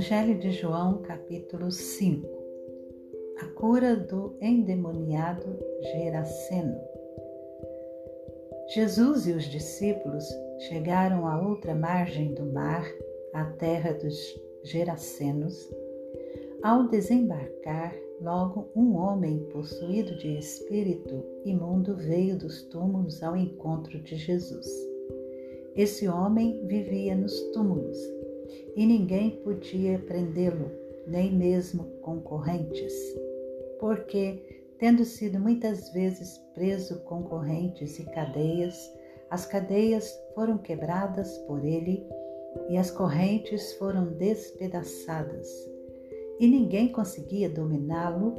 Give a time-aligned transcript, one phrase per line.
[0.00, 2.26] Evangelho de João, capítulo 5
[3.38, 5.58] A cura do endemoniado
[5.92, 6.80] Geraseno.
[8.74, 10.24] Jesus e os discípulos
[10.70, 12.82] chegaram à outra margem do mar,
[13.34, 14.16] à terra dos
[14.64, 15.70] Gerasenos.
[16.62, 24.16] Ao desembarcar, logo um homem possuído de espírito imundo veio dos túmulos ao encontro de
[24.16, 24.66] Jesus.
[25.76, 27.98] Esse homem vivia nos túmulos
[28.76, 30.70] e ninguém podia prendê-lo,
[31.06, 32.92] nem mesmo concorrentes,
[33.78, 38.76] porque, tendo sido muitas vezes preso com correntes e cadeias,
[39.30, 42.06] as cadeias foram quebradas por ele
[42.68, 45.48] e as correntes foram despedaçadas,
[46.38, 48.34] e ninguém conseguia dominá-lo.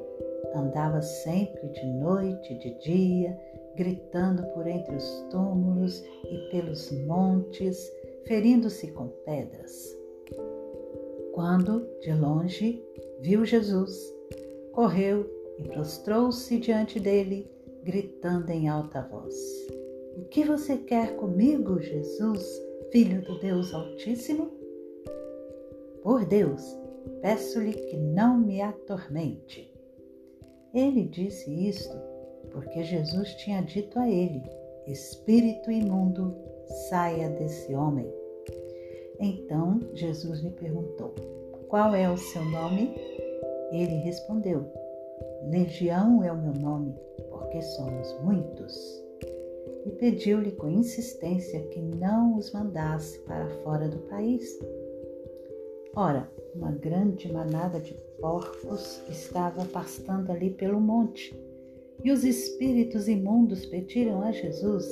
[0.53, 3.39] Andava sempre de noite, de dia,
[3.75, 7.89] gritando por entre os túmulos e pelos montes,
[8.25, 10.00] ferindo-se com pedras.
[11.33, 12.83] Quando, de longe,
[13.21, 14.13] viu Jesus,
[14.73, 15.25] correu
[15.57, 17.49] e prostrou-se diante dele,
[17.83, 19.35] gritando em alta voz:
[20.17, 22.43] O que você quer comigo, Jesus,
[22.91, 24.51] filho do Deus Altíssimo?
[26.03, 26.61] Por Deus,
[27.21, 29.71] peço-lhe que não me atormente.
[30.73, 31.95] Ele disse isto
[32.51, 34.43] porque Jesus tinha dito a ele:
[34.87, 36.35] Espírito imundo,
[36.89, 38.20] saia desse homem.
[39.21, 41.13] Então Jesus lhe perguntou:
[41.69, 42.95] Qual é o seu nome?
[43.71, 44.65] Ele respondeu:
[45.43, 46.95] Legião é o meu nome,
[47.29, 49.03] porque somos muitos.
[49.85, 54.59] E pediu-lhe com insistência que não os mandasse para fora do país.
[55.95, 61.35] Ora, uma grande manada de porcos estava pastando ali pelo monte,
[62.03, 64.87] e os espíritos imundos pediram a Jesus: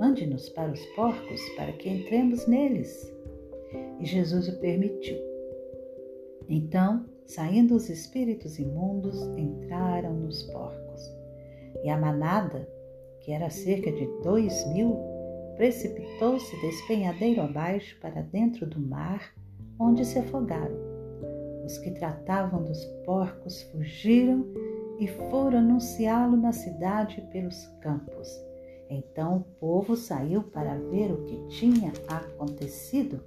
[0.00, 3.13] Mande-nos para os porcos, para que entremos neles
[4.00, 5.18] e Jesus o permitiu.
[6.48, 11.14] Então, saindo os espíritos imundos, entraram nos porcos.
[11.82, 12.68] E a manada,
[13.20, 14.96] que era cerca de dois mil,
[15.56, 19.34] precipitou-se despenhadeiro abaixo para dentro do mar,
[19.78, 20.76] onde se afogaram.
[21.64, 24.44] Os que tratavam dos porcos fugiram
[24.98, 28.28] e foram anunciá-lo na cidade e pelos campos.
[28.90, 33.20] Então o povo saiu para ver o que tinha acontecido.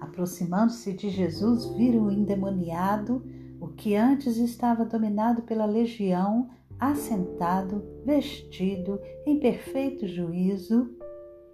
[0.00, 3.22] Aproximando-se de Jesus, viram o endemoniado,
[3.60, 6.48] o que antes estava dominado pela legião,
[6.78, 10.90] assentado, vestido, em perfeito juízo,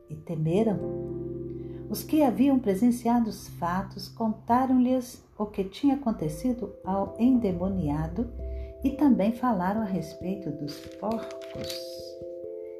[0.08, 0.78] e temeram.
[1.88, 8.30] Os que haviam presenciado os fatos contaram-lhes o que tinha acontecido ao endemoniado
[8.82, 11.68] e também falaram a respeito dos porcos.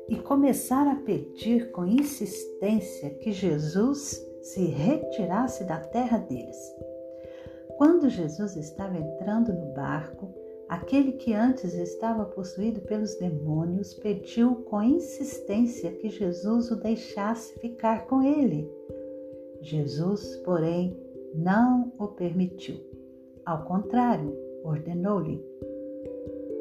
[0.08, 6.76] E começaram a pedir com insistência que Jesus se retirasse da terra deles.
[7.78, 10.32] Quando Jesus estava entrando no barco,
[10.68, 18.06] aquele que antes estava possuído pelos demônios pediu com insistência que Jesus o deixasse ficar
[18.06, 18.70] com ele.
[19.62, 20.94] Jesus, porém,
[21.34, 22.76] não o permitiu.
[23.46, 25.42] Ao contrário, ordenou-lhe: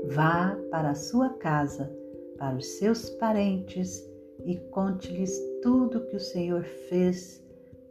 [0.05, 1.91] Vá para a sua casa,
[2.37, 4.09] para os seus parentes
[4.45, 7.43] e conte-lhes tudo que o Senhor fez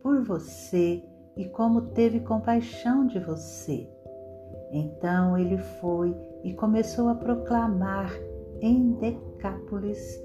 [0.03, 1.03] por você
[1.37, 3.89] e como teve compaixão de você.
[4.73, 8.13] Então ele foi e começou a proclamar
[8.61, 10.21] em Decápolis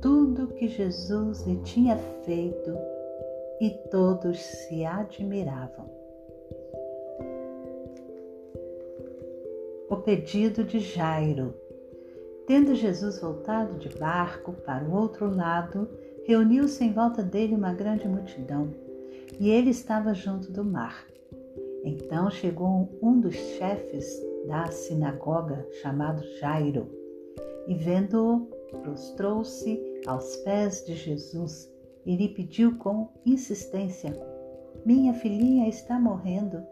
[0.00, 2.76] tudo que Jesus lhe tinha feito
[3.60, 5.86] e todos se admiravam.
[9.90, 11.54] O pedido de Jairo.
[12.46, 15.88] Tendo Jesus voltado de barco para o outro lado,
[16.24, 18.87] reuniu-se em volta dele uma grande multidão
[19.38, 21.06] e ele estava junto do mar.
[21.84, 26.88] Então chegou um dos chefes da sinagoga, chamado Jairo,
[27.66, 28.46] e vendo-o,
[28.82, 31.72] prostrou-se aos pés de Jesus
[32.04, 34.12] e lhe pediu com insistência:
[34.84, 36.62] Minha filhinha está morrendo,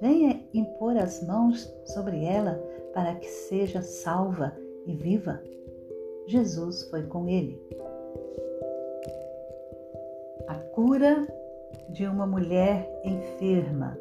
[0.00, 2.54] venha impor as mãos sobre ela
[2.92, 5.42] para que seja salva e viva.
[6.26, 7.60] Jesus foi com ele.
[10.48, 11.26] A cura
[11.90, 13.98] de uma mulher enferma.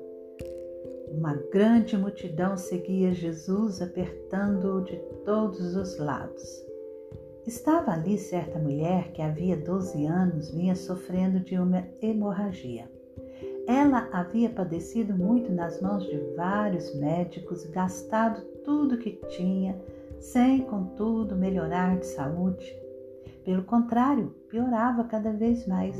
[1.12, 6.66] Uma grande multidão seguia Jesus, apertando-o de todos os lados.
[7.46, 12.90] Estava ali certa mulher que havia 12 anos vinha sofrendo de uma hemorragia.
[13.68, 19.80] Ela havia padecido muito nas mãos de vários médicos, gastado tudo que tinha,
[20.20, 22.76] sem, contudo, melhorar de saúde.
[23.44, 25.96] Pelo contrário, piorava cada vez mais.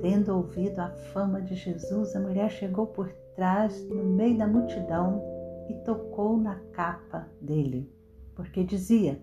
[0.00, 5.22] Tendo ouvido a fama de Jesus, a mulher chegou por trás, no meio da multidão,
[5.68, 7.92] e tocou na capa dele,
[8.34, 9.20] porque dizia: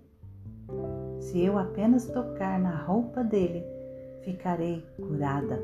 [1.18, 3.64] Se eu apenas tocar na roupa dele,
[4.22, 5.60] ficarei curada.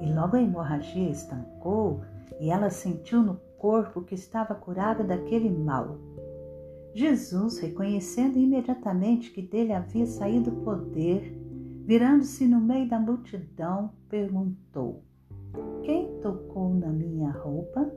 [0.00, 2.00] E logo a hemorragia estancou
[2.40, 5.98] e ela sentiu no corpo que estava curada daquele mal.
[6.94, 11.32] Jesus, reconhecendo imediatamente que dele havia saído poder,
[11.84, 15.02] virando-se no meio da multidão, perguntou:
[15.82, 17.90] Quem tocou na minha roupa?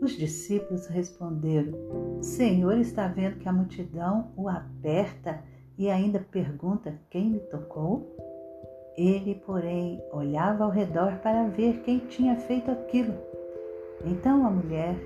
[0.00, 1.72] Os discípulos responderam:
[2.18, 5.42] O Senhor está vendo que a multidão o aperta
[5.78, 8.16] e ainda pergunta quem me tocou?
[8.96, 13.14] Ele, porém, olhava ao redor para ver quem tinha feito aquilo.
[14.04, 14.96] Então a mulher,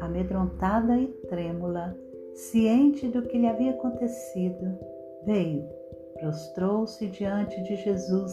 [0.00, 1.96] amedrontada e trêmula,
[2.34, 4.78] ciente do que lhe havia acontecido,
[5.24, 5.64] veio,
[6.18, 8.32] prostrou-se diante de Jesus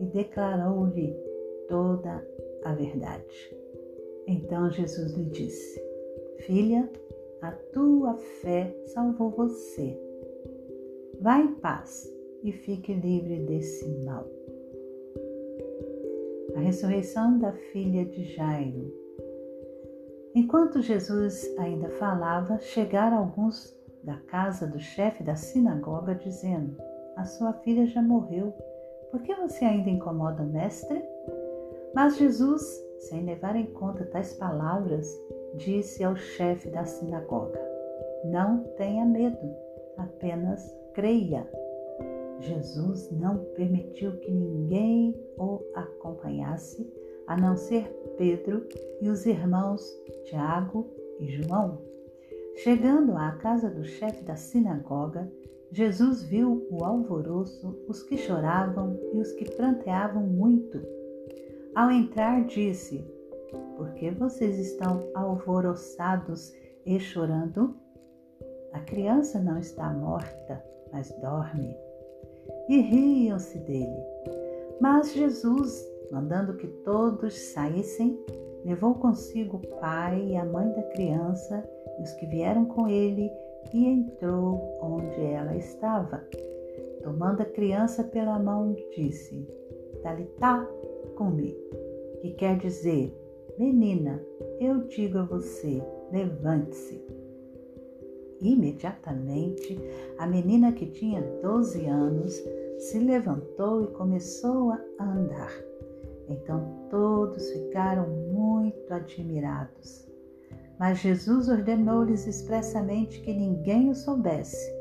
[0.00, 1.14] e declarou-lhe
[1.68, 2.26] toda
[2.64, 3.56] a verdade.
[4.26, 5.82] Então Jesus lhe disse:
[6.46, 6.90] Filha,
[7.42, 9.98] a tua fé salvou você.
[11.20, 12.10] Vá em paz
[12.42, 14.26] e fique livre desse mal.
[16.56, 18.92] A ressurreição da filha de Jairo.
[20.34, 26.76] Enquanto Jesus ainda falava, chegaram alguns da casa do chefe da sinagoga, dizendo:
[27.16, 28.52] A sua filha já morreu.
[29.10, 31.02] Por que você ainda incomoda o mestre?
[31.94, 35.06] Mas Jesus sem levar em conta tais palavras,
[35.54, 37.60] disse ao chefe da sinagoga:
[38.24, 39.54] Não tenha medo,
[39.96, 41.46] apenas creia.
[42.40, 46.90] Jesus não permitiu que ninguém o acompanhasse,
[47.26, 47.88] a não ser
[48.18, 48.66] Pedro
[49.00, 49.82] e os irmãos
[50.24, 50.90] Tiago
[51.20, 51.80] e João.
[52.56, 55.30] Chegando à casa do chefe da sinagoga,
[55.74, 60.80] Jesus viu o alvoroço, os que choravam e os que pranteavam muito
[61.74, 63.04] ao entrar, disse:
[63.76, 66.52] Por que vocês estão alvoroçados
[66.86, 67.74] e chorando?
[68.72, 71.76] A criança não está morta, mas dorme.
[72.68, 74.00] E riam-se dele.
[74.80, 78.16] Mas Jesus, mandando que todos saíssem,
[78.64, 81.68] levou consigo o pai e a mãe da criança
[81.98, 83.28] e os que vieram com ele
[83.72, 86.26] e entrou onde ela estava.
[87.02, 89.46] Tomando a criança pela mão, disse:
[90.02, 90.66] Talitá,
[91.16, 91.58] comigo,
[92.20, 93.14] que quer dizer,
[93.58, 94.20] menina,
[94.60, 95.82] eu digo a você,
[96.12, 97.02] levante-se.
[98.40, 99.78] Imediatamente,
[100.18, 102.42] a menina que tinha 12 anos
[102.78, 105.52] se levantou e começou a andar.
[106.28, 110.06] Então todos ficaram muito admirados.
[110.78, 114.72] Mas Jesus ordenou-lhes expressamente que ninguém o soubesse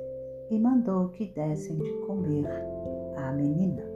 [0.49, 2.47] e mandou que dessem de comer
[3.17, 3.92] à menina.